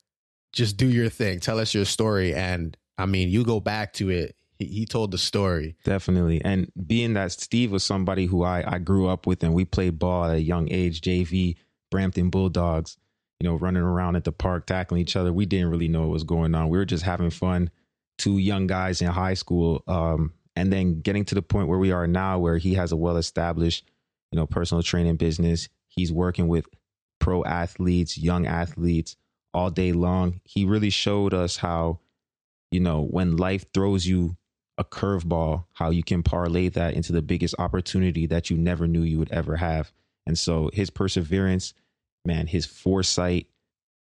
[0.57, 1.41] just do your thing.
[1.41, 2.35] Tell us your story.
[2.35, 4.35] And I mean, you go back to it.
[4.59, 5.77] He, he told the story.
[5.85, 6.41] Definitely.
[6.43, 9.99] And being that Steve was somebody who I, I grew up with and we played
[9.99, 11.57] ball at a young age, JV,
[11.91, 12.97] Brampton Bulldogs,
[13.39, 15.35] you know, running around at the park, tackling each other.
[15.35, 16.71] We didn't really know what was going on.
[16.71, 17.69] We were just having fun.
[18.17, 19.83] Two young guys in high school.
[19.87, 22.97] Um, and then getting to the point where we are now, where he has a
[22.97, 23.87] well established,
[24.33, 25.69] you know, personal training business.
[25.89, 26.65] He's working with
[27.19, 29.17] pro athletes, young athletes
[29.57, 30.41] all day long.
[30.45, 32.01] He really showed us how,
[32.71, 34.37] you know, when life throws you
[34.77, 39.01] a curveball, how you can parlay that into the biggest opportunity that you never knew
[39.01, 39.91] you would ever have.
[40.27, 41.73] And so his perseverance,
[42.27, 43.47] man, his foresight,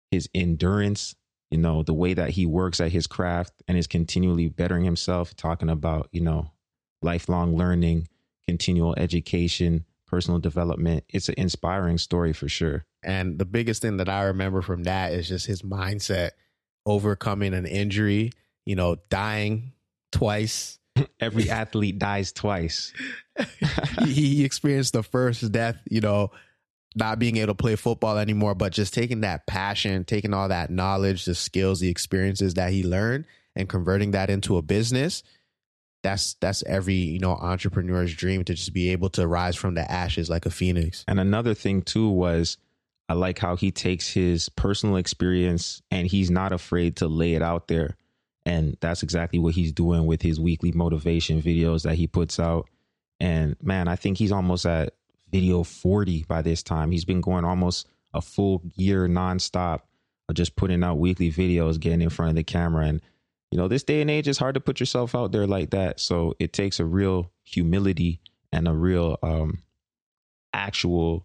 [0.10, 1.14] his endurance,
[1.52, 5.36] you know, the way that he works at his craft and is continually bettering himself,
[5.36, 6.52] talking about, you know,
[7.04, 8.08] lifelong learning,
[8.48, 11.04] continual education, personal development.
[11.10, 12.86] It's an inspiring story for sure.
[13.02, 16.32] And the biggest thing that I remember from that is just his mindset,
[16.86, 18.32] overcoming an injury,
[18.64, 19.74] you know, dying
[20.12, 20.78] twice.
[21.20, 22.94] Every athlete dies twice.
[24.04, 26.30] he, experienced the first death, you know,
[26.96, 30.70] not being able to play football anymore, but just taking that passion, taking all that
[30.70, 35.24] knowledge, the skills, the experiences that he learned and converting that into a business.
[36.04, 39.90] That's that's every, you know, entrepreneur's dream to just be able to rise from the
[39.90, 41.04] ashes like a phoenix.
[41.08, 42.58] And another thing too was
[43.10, 47.42] I like how he takes his personal experience and he's not afraid to lay it
[47.42, 47.96] out there.
[48.46, 52.68] And that's exactly what he's doing with his weekly motivation videos that he puts out.
[53.20, 54.94] And man, I think he's almost at
[55.32, 56.92] video 40 by this time.
[56.92, 59.82] He's been going almost a full year nonstop
[60.30, 62.88] of just putting out weekly videos, getting in front of the camera.
[62.88, 63.02] And,
[63.54, 66.00] you know, this day and age, it's hard to put yourself out there like that.
[66.00, 68.20] So it takes a real humility
[68.52, 69.62] and a real um,
[70.54, 71.24] actual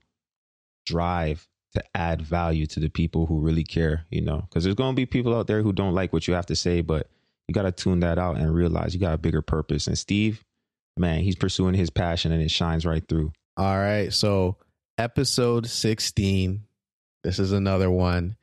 [0.85, 4.93] drive to add value to the people who really care, you know, because there's going
[4.93, 7.09] to be people out there who don't like what you have to say, but
[7.47, 9.87] you got to tune that out and realize you got a bigger purpose.
[9.87, 10.45] And Steve,
[10.99, 13.33] man, he's pursuing his passion and it shines right through.
[13.57, 14.13] All right.
[14.13, 14.59] So,
[14.99, 16.63] episode 16.
[17.25, 18.37] This is another one.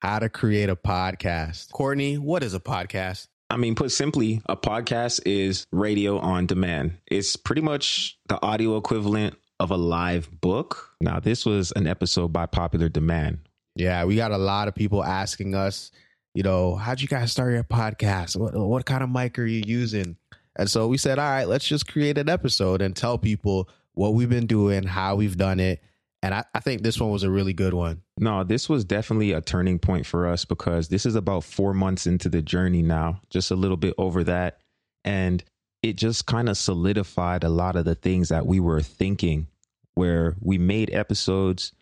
[0.00, 1.70] How to create a podcast.
[1.72, 3.28] Courtney, what is a podcast?
[3.50, 6.96] I mean, put simply, a podcast is radio on demand.
[7.06, 10.94] It's pretty much the audio equivalent of a live book.
[11.02, 13.40] Now, this was an episode by popular demand.
[13.76, 15.90] Yeah, we got a lot of people asking us,
[16.32, 18.36] you know, how'd you guys start your podcast?
[18.36, 20.16] What what kind of mic are you using?
[20.56, 24.14] And so we said, all right, let's just create an episode and tell people what
[24.14, 25.82] we've been doing, how we've done it.
[26.22, 28.02] And I, I think this one was a really good one.
[28.18, 32.06] No, this was definitely a turning point for us because this is about four months
[32.06, 34.60] into the journey now, just a little bit over that.
[35.02, 35.42] And
[35.82, 39.46] it just kind of solidified a lot of the things that we were thinking,
[39.94, 41.72] where we made episodes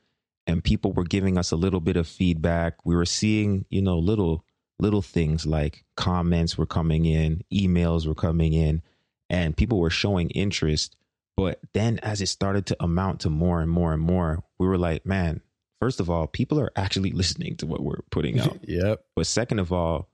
[0.47, 2.85] and people were giving us a little bit of feedback.
[2.85, 4.45] We were seeing, you know, little
[4.81, 8.81] little things like comments were coming in, emails were coming in,
[9.29, 10.97] and people were showing interest.
[11.39, 14.77] But then as it started to amount to more and more and more, we were
[14.77, 15.41] like, man,
[15.81, 18.59] first of all, people are actually listening to what we're putting out.
[18.69, 19.05] yep.
[19.17, 20.09] But second of all,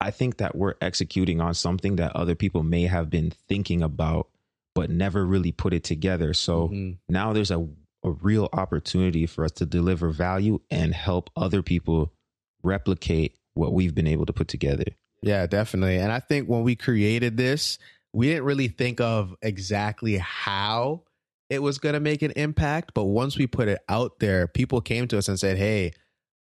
[0.00, 4.28] I think that we're executing on something that other people may have been thinking about,
[4.76, 6.32] but never really put it together.
[6.32, 6.98] So Mhm.
[7.08, 7.66] now there's a,
[8.04, 12.12] a real opportunity for us to deliver value and help other people
[12.62, 14.84] replicate what we've been able to put together.
[15.22, 15.96] Yeah, definitely.
[15.96, 17.78] And I think when we created this,
[18.12, 21.02] we didn't really think of exactly how
[21.50, 22.92] it was going to make an impact.
[22.94, 25.92] But once we put it out there, people came to us and said, Hey,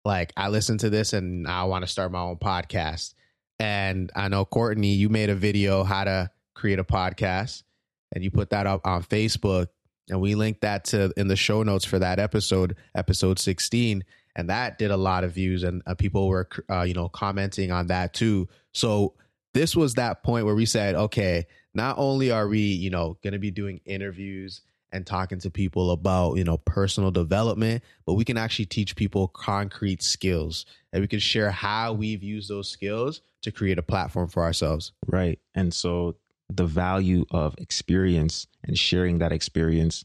[0.03, 3.13] like I listened to this and I want to start my own podcast.
[3.59, 7.63] And I know, Courtney, you made a video how to create a podcast
[8.11, 9.67] and you put that up on Facebook.
[10.09, 14.03] And we linked that to in the show notes for that episode, episode 16
[14.35, 17.71] and that did a lot of views and uh, people were uh, you know commenting
[17.71, 19.13] on that too so
[19.53, 23.33] this was that point where we said okay not only are we you know going
[23.33, 24.61] to be doing interviews
[24.93, 29.27] and talking to people about you know personal development but we can actually teach people
[29.27, 34.27] concrete skills and we can share how we've used those skills to create a platform
[34.27, 35.39] for ourselves Right.
[35.55, 36.15] And so
[36.49, 40.03] the value of experience and sharing that experience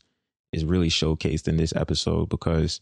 [0.52, 2.80] is really showcased in this episode because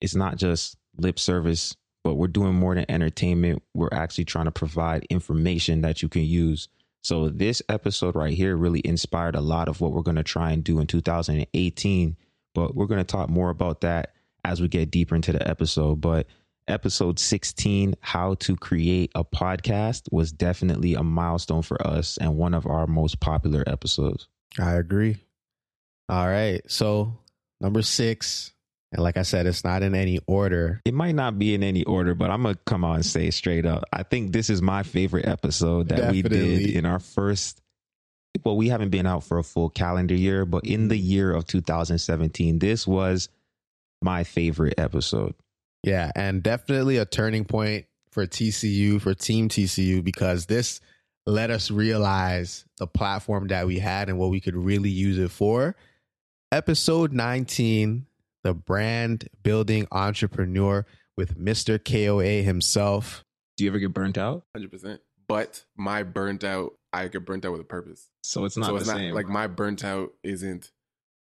[0.00, 3.62] it's not just lip service but we're doing more than entertainment.
[3.74, 6.68] We're actually trying to provide information that you can use.
[7.02, 10.52] So this episode right here really inspired a lot of what we're going to try
[10.52, 12.16] and do in 2018,
[12.54, 14.14] but we're going to talk more about that
[14.44, 16.00] as we get deeper into the episode.
[16.00, 16.26] But
[16.68, 22.54] episode 16, How to Create a Podcast, was definitely a milestone for us and one
[22.54, 24.28] of our most popular episodes.
[24.58, 25.16] I agree.
[26.08, 26.60] All right.
[26.70, 27.18] So,
[27.60, 28.52] number six,
[28.94, 30.80] and like I said, it's not in any order.
[30.84, 33.30] It might not be in any order, but I'm going to come on and say
[33.32, 33.82] straight up.
[33.92, 37.60] I think this is my favorite episode that we did in our first.
[38.44, 41.44] Well, we haven't been out for a full calendar year, but in the year of
[41.44, 43.28] 2017, this was
[44.00, 45.34] my favorite episode.
[45.82, 46.12] Yeah.
[46.14, 50.80] And definitely a turning point for TCU, for Team TCU, because this
[51.26, 55.32] let us realize the platform that we had and what we could really use it
[55.32, 55.74] for.
[56.52, 58.06] Episode 19,
[58.44, 61.78] The Brand Building Entrepreneur with Mr.
[61.82, 63.24] KOA himself.
[63.56, 64.44] Do you ever get burnt out?
[64.54, 65.00] Hundred percent.
[65.26, 68.08] But my burnt out, I get burnt out with a purpose.
[68.22, 69.14] So it's not so the it's not same.
[69.14, 70.70] like my burnt out isn't.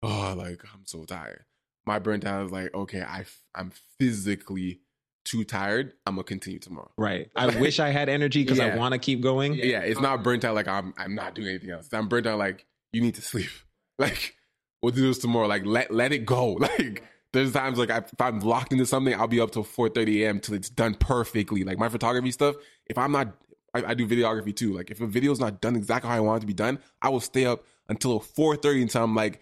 [0.04, 1.46] Oh, like I'm so tired.
[1.86, 4.82] My burnt out is like, okay, I f- I'm physically
[5.24, 5.94] too tired.
[6.08, 6.92] I'm gonna continue tomorrow.
[6.98, 7.30] right.
[7.36, 9.54] I wish I had energy because I want to keep going.
[9.54, 11.88] Yeah, it's um, not burnt out like I'm I'm not doing anything else.
[11.94, 13.50] I'm burnt out like you need to sleep.
[14.00, 14.36] Like
[14.82, 15.48] we'll do this tomorrow.
[15.48, 16.60] Like let let it go.
[16.80, 20.40] Like there's times like if I'm locked into something, I'll be up till 4:30 a.m.
[20.40, 21.64] till it's done perfectly.
[21.64, 22.56] Like my photography stuff.
[22.88, 23.36] If I'm not,
[23.74, 24.74] I, I do videography too.
[24.74, 27.10] Like if a video's not done exactly how I want it to be done, I
[27.10, 29.40] will stay up until 4:30 until I'm like,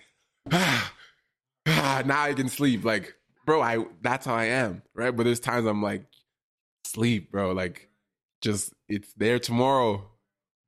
[0.52, 0.94] ah,
[1.68, 2.86] ah, now I can sleep.
[2.86, 3.16] Like
[3.50, 5.16] bro, I that's how I am, right?
[5.16, 6.06] But there's times I'm like,
[6.86, 7.52] sleep, bro.
[7.54, 7.90] Like
[8.42, 10.08] just it's there tomorrow.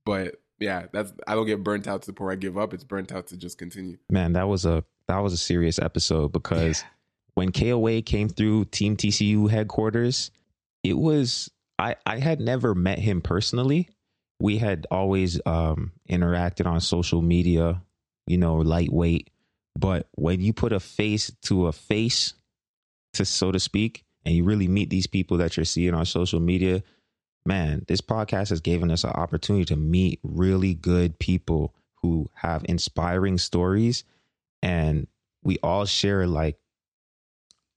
[0.04, 2.74] But yeah, that's I don't get burnt out to the point where I give up.
[2.74, 3.98] It's burnt out to just continue.
[4.10, 6.84] Man, that was a that was a serious episode because
[7.34, 10.32] when KOA came through Team TCU headquarters,
[10.84, 13.90] it was I I had never met him personally.
[14.40, 17.82] We had always um interacted on social media,
[18.28, 19.30] you know, lightweight.
[19.78, 22.34] But when you put a face to a face,
[23.14, 26.40] to so to speak, and you really meet these people that you're seeing on social
[26.40, 26.84] media,
[27.46, 32.66] man, this podcast has given us an opportunity to meet really good people who have
[32.66, 34.04] inspiring stories
[34.62, 35.08] and
[35.44, 36.58] we all share like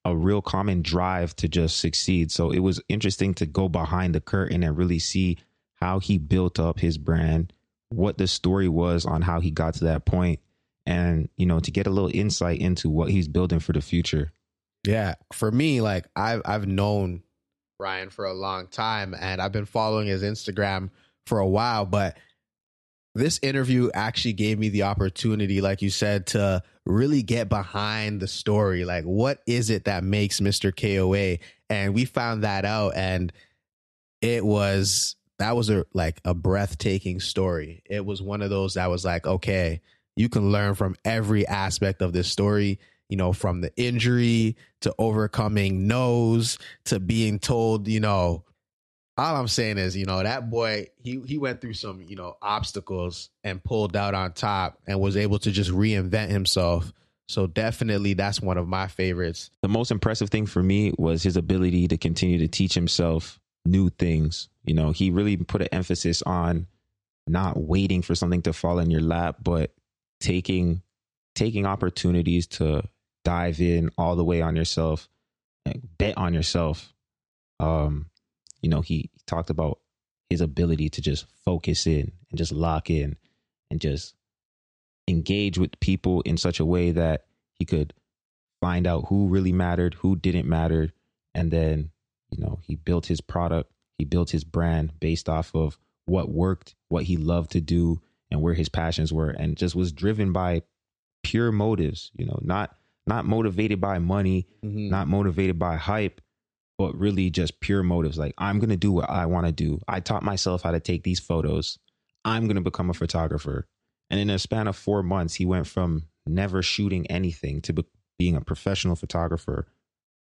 [0.05, 2.31] a real common drive to just succeed.
[2.31, 5.39] So it was interesting to go behind the curtain and really see
[5.77, 7.53] how he built up his brand,
[7.89, 10.41] what the story was on how he got to that point,
[10.87, 14.33] and you know, to get a little insight into what he's building for the future.
[14.87, 17.23] Yeah, for me, like I've I've known
[17.79, 20.91] Brian for a long time, and I've been following his Instagram
[21.27, 21.85] for a while.
[21.87, 22.17] But
[23.15, 28.29] this interview actually gave me the opportunity, like you said, to really get behind the
[28.29, 28.85] story.
[28.85, 31.39] Like, what is it that makes Mister KOA?
[31.71, 33.33] And we found that out, and
[34.21, 37.83] it was that was a like a breathtaking story.
[37.87, 39.81] It was one of those that was like, okay,
[40.17, 42.79] you can learn from every aspect of this story
[43.09, 48.45] you know, from the injury to overcoming no's to being told, you know,
[49.17, 52.37] all I'm saying is, you know, that boy, he he went through some, you know,
[52.43, 56.93] obstacles and pulled out on top and was able to just reinvent himself.
[57.29, 59.51] So definitely that's one of my favorites.
[59.63, 63.89] The most impressive thing for me was his ability to continue to teach himself new
[63.91, 64.49] things.
[64.65, 66.67] You know, he really put an emphasis on
[67.27, 69.73] not waiting for something to fall in your lap, but
[70.21, 70.83] taking
[71.35, 72.83] taking opportunities to
[73.25, 75.09] dive in all the way on yourself,
[75.99, 76.93] bet on yourself.
[77.61, 78.07] Um,
[78.63, 79.81] you know, he talked about
[80.31, 83.17] his ability to just focus in and just lock in
[83.71, 84.15] and just
[85.09, 87.93] engage with people in such a way that he could
[88.61, 90.91] find out who really mattered, who didn't matter,
[91.35, 91.91] and then,
[92.31, 96.75] you know, he built his product, he built his brand based off of what worked,
[96.89, 100.63] what he loved to do, and where his passions were, and just was driven by
[101.23, 102.77] pure motives, you know, not
[103.07, 104.89] not motivated by money, mm-hmm.
[104.89, 106.21] not motivated by hype,
[106.79, 108.19] but really just pure motives.
[108.19, 109.81] Like, I'm going to do what I want to do.
[109.87, 111.79] I taught myself how to take these photos.
[112.25, 113.67] I'm going to become a photographer.
[114.11, 117.85] And in a span of four months, he went from never shooting anything to be-
[118.19, 119.67] being a professional photographer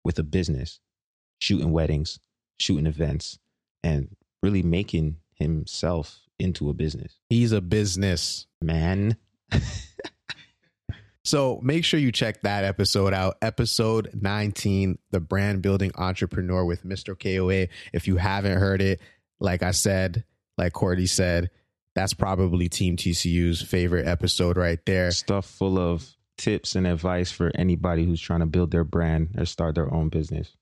[0.04, 0.80] with a business,
[1.40, 2.18] shooting weddings,
[2.58, 3.38] shooting events,
[3.82, 7.18] and really making himself into a business.
[7.28, 8.46] He's a business.
[8.60, 9.16] Man,
[11.24, 13.38] So make sure you check that episode out.
[13.40, 17.18] Episode 19, The Brand Building Entrepreneur with Mr.
[17.18, 17.68] KOA.
[17.92, 19.00] If you haven't heard it,
[19.40, 20.24] like I said,
[20.58, 21.50] like Courtney said,
[21.94, 25.10] that's probably Team TCU's favorite episode right there.
[25.12, 26.06] stuff full of
[26.36, 30.08] tips and advice for anybody who's trying to build their brand or start their own
[30.08, 30.54] business.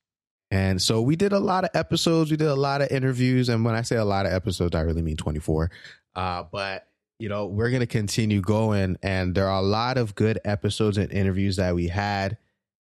[0.50, 2.30] And so we did a lot of episodes.
[2.30, 3.48] We did a lot of interviews.
[3.48, 5.70] And when I say a lot of episodes, I really mean 24.
[6.14, 6.86] Uh, but,
[7.22, 8.98] you know, we're going to continue going.
[9.00, 12.36] And there are a lot of good episodes and interviews that we had.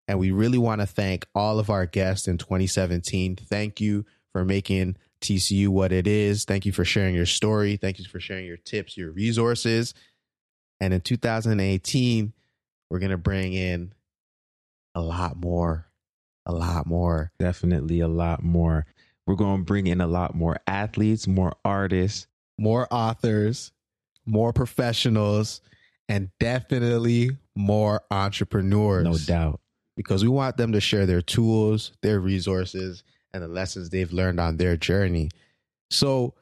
[0.08, 3.36] And we really want to thank all of our guests in 2017.
[3.36, 6.46] Thank you for making TCU what it is.
[6.46, 7.78] Thank you for sharing your story.
[7.78, 9.94] Thank you for sharing your tips, your resources.
[10.80, 12.34] And in 2018,
[12.90, 13.94] we're going to bring in
[14.96, 15.86] a lot more,
[16.48, 17.32] a lot more.
[17.38, 18.88] Definitely a lot more.
[19.28, 22.26] We're going to bring in a lot more athletes, more artists,
[22.58, 23.72] more authors,
[24.26, 25.62] more professionals,
[26.10, 29.04] and definitely more entrepreneurs.
[29.04, 29.60] no doubt.
[29.98, 33.04] Because we want them to share their tools, their resources,
[33.34, 35.30] and the lessons they've learned on their journey.
[35.90, 36.34] So,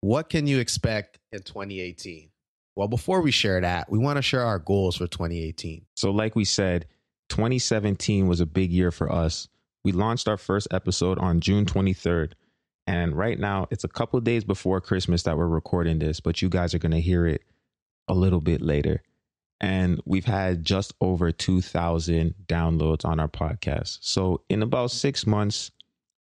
[0.00, 2.30] what can you expect in 2018?
[2.74, 5.84] Well, before we share that, we want to share our goals for 2018.
[5.94, 6.86] So, like we said,
[7.28, 9.48] 2017 was a big year for us.
[9.84, 12.32] We launched our first episode on June 23rd.
[12.86, 16.48] And right now, it's a couple days before Christmas that we're recording this, but you
[16.48, 17.42] guys are going to hear it
[18.08, 19.02] a little bit later.
[19.60, 23.98] And we've had just over 2,000 downloads on our podcast.
[24.00, 25.70] So, in about six months,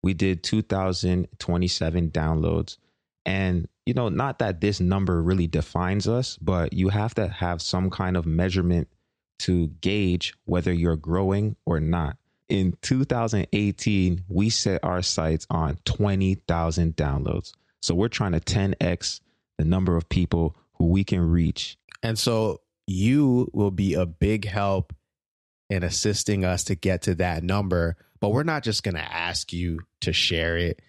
[0.03, 2.77] we did 2,027 downloads.
[3.25, 7.63] And, you know, not that this number really defines us, but you have to have
[7.63, 8.89] some kind of measurement
[9.41, 12.17] to gauge whether you're growing or not.
[12.51, 17.53] In 2018, we set our sights on 20,000 downloads.
[17.81, 19.21] So we're trying to 10x
[19.57, 21.79] the number of people who we can reach.
[22.03, 24.93] And so you will be a big help
[25.69, 27.97] in assisting us to get to that number.
[28.21, 30.83] But we're not just going to ask you to share it.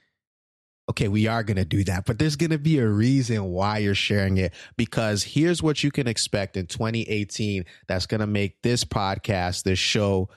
[0.89, 3.78] Okay, we are going to do that, but there's going to be a reason why
[3.78, 8.62] you're sharing it because here's what you can expect in 2018 that's going to make
[8.64, 10.28] this podcast, this show,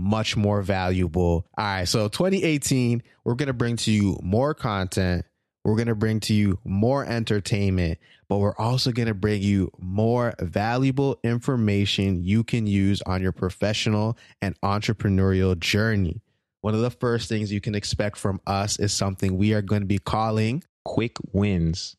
[0.00, 1.46] much more valuable.
[1.58, 5.26] All right, so 2018, we're going to bring to you more content.
[5.62, 7.98] We're going to bring to you more entertainment,
[8.28, 13.32] but we're also going to bring you more valuable information you can use on your
[13.32, 16.22] professional and entrepreneurial journey.
[16.62, 19.82] One of the first things you can expect from us is something we are going
[19.82, 21.96] to be calling Quick Wins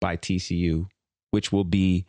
[0.00, 0.86] by TCU,
[1.32, 2.06] which will be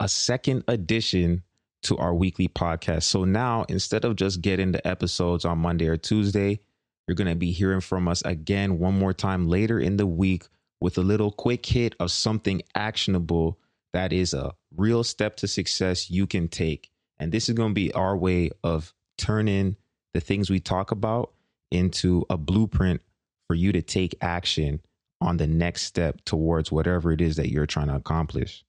[0.00, 1.42] a second addition
[1.82, 3.04] to our weekly podcast.
[3.04, 6.60] So now, instead of just getting the episodes on Monday or Tuesday,
[7.06, 10.44] you're going to be hearing from us again one more time later in the week
[10.80, 13.58] with a little quick hit of something actionable
[13.92, 16.90] that is a real step to success you can take.
[17.18, 19.76] And this is going to be our way of turning
[20.14, 21.32] the things we talk about
[21.70, 23.00] into a blueprint
[23.46, 24.80] for you to take action
[25.20, 28.64] on the next step towards whatever it is that you're trying to accomplish.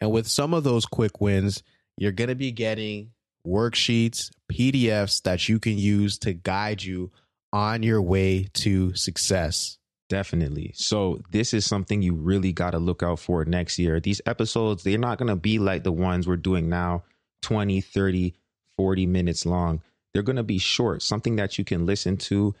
[0.00, 1.62] And with some of those quick wins,
[1.96, 3.10] you're going to be getting
[3.46, 7.10] worksheets, PDFs that you can use to guide you
[7.52, 9.78] on your way to success.
[10.08, 10.72] Definitely.
[10.74, 14.00] So, this is something you really got to look out for next year.
[14.00, 17.04] These episodes, they're not going to be like the ones we're doing now
[17.42, 18.34] 20, 30,
[18.76, 19.82] 40 minutes long.
[20.12, 22.54] They're going to be short, something that you can listen to,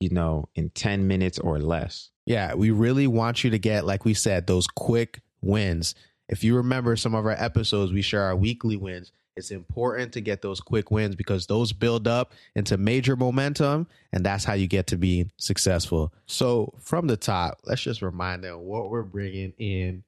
[0.00, 2.10] you know, in 10 minutes or less.
[2.24, 5.94] Yeah, we really want you to get, like we said, those quick wins.
[6.28, 9.12] If you remember some of our episodes, we share our weekly wins.
[9.36, 14.24] It's important to get those quick wins because those build up into major momentum, and
[14.24, 16.12] that's how you get to be successful.
[16.24, 20.04] So, from the top, let's just remind them what we're bringing in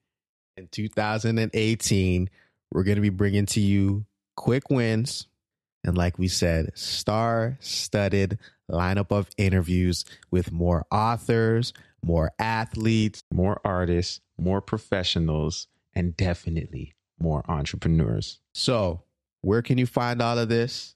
[0.57, 2.31] in 2018.
[2.73, 4.07] We're going to be bringing to you
[4.37, 5.27] quick wins.
[5.85, 8.39] And like we said, star studded
[8.71, 15.67] lineup of interviews with more authors, more athletes, more artists, more professionals,
[15.99, 18.39] and definitely more entrepreneurs.
[18.55, 19.03] So,
[19.41, 20.95] where can you find all of this?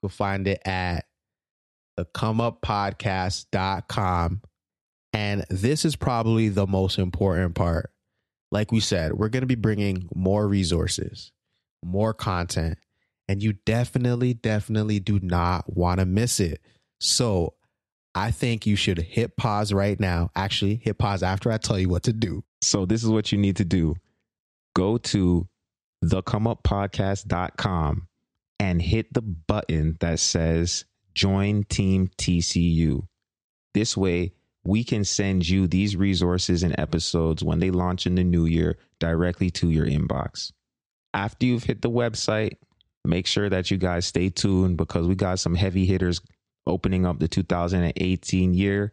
[0.00, 1.06] You can find it at
[1.96, 4.42] the comeuppodcast.com.
[5.12, 7.90] And this is probably the most important part.
[8.52, 11.32] Like we said, we're going to be bringing more resources,
[11.84, 12.78] more content,
[13.26, 16.60] and you definitely, definitely do not want to miss it.
[17.00, 17.54] So,
[18.14, 20.30] I think you should hit pause right now.
[20.36, 22.44] Actually, hit pause after I tell you what to do.
[22.62, 23.96] So, this is what you need to do
[24.74, 25.48] go to
[26.04, 28.08] thecomeuppodcast.com
[28.60, 33.06] and hit the button that says join team TCU.
[33.72, 34.32] This way,
[34.64, 38.78] we can send you these resources and episodes when they launch in the new year
[38.98, 40.52] directly to your inbox.
[41.12, 42.56] After you've hit the website,
[43.04, 46.20] make sure that you guys stay tuned because we got some heavy hitters
[46.66, 48.92] opening up the 2018 year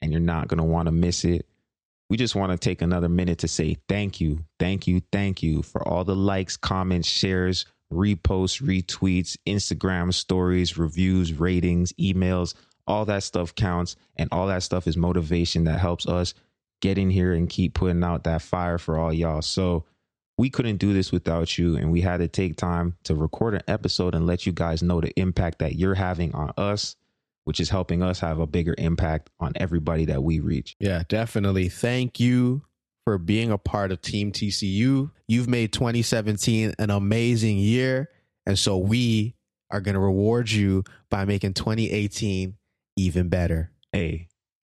[0.00, 1.46] and you're not going to want to miss it
[2.12, 5.62] we just want to take another minute to say thank you, thank you, thank you
[5.62, 12.52] for all the likes, comments, shares, reposts, retweets, Instagram stories, reviews, ratings, emails,
[12.86, 16.34] all that stuff counts and all that stuff is motivation that helps us
[16.82, 19.40] get in here and keep putting out that fire for all y'all.
[19.40, 19.86] So
[20.36, 23.62] we couldn't do this without you and we had to take time to record an
[23.68, 26.94] episode and let you guys know the impact that you're having on us
[27.44, 30.76] which is helping us have a bigger impact on everybody that we reach.
[30.78, 31.68] Yeah, definitely.
[31.68, 32.62] Thank you
[33.04, 35.10] for being a part of Team TCU.
[35.26, 38.10] You've made 2017 an amazing year.
[38.46, 39.34] And so we
[39.70, 42.54] are going to reward you by making 2018
[42.96, 43.70] even better.
[43.92, 44.28] Hey,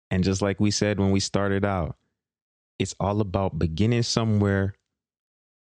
[0.10, 1.96] and just like we said when we started out,
[2.80, 4.76] it's all about beginning somewhere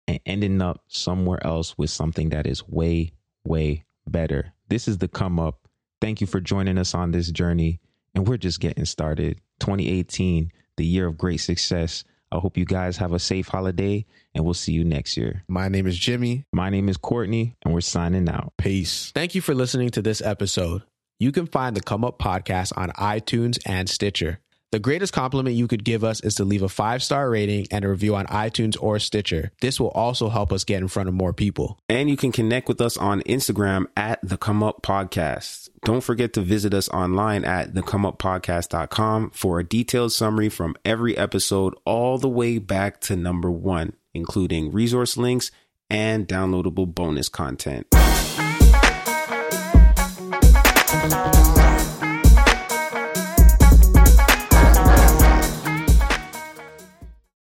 [0.08, 3.12] and ending up somewhere else with something that is way,
[3.46, 4.54] way better.
[4.70, 5.67] This is the come up
[6.02, 7.80] Thank you for joining us on this journey.
[8.14, 9.42] And we're just getting started.
[9.60, 12.04] 2018, the year of great success.
[12.32, 15.44] I hope you guys have a safe holiday and we'll see you next year.
[15.48, 16.46] My name is Jimmy.
[16.52, 18.54] My name is Courtney, and we're signing out.
[18.58, 19.12] Peace.
[19.16, 20.84] Thank you for listening to this episode.
[21.20, 24.40] You can find the Come Up podcast on iTunes and Stitcher.
[24.74, 27.86] The greatest compliment you could give us is to leave a five star rating and
[27.86, 29.54] a review on iTunes or Stitcher.
[29.62, 31.80] This will also help us get in front of more people.
[31.88, 35.70] And you can connect with us on Instagram at the Come Up Podcast.
[35.86, 41.74] Don't forget to visit us online at thecomeuppodcast.com for a detailed summary from every episode
[41.86, 45.50] all the way back to number one, including resource links
[45.90, 47.88] and downloadable bonus content.